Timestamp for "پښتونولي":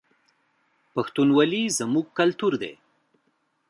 0.93-1.63